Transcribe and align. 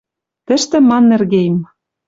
Тӹштӹ 0.45 0.77
Маннергейм... 0.89 1.57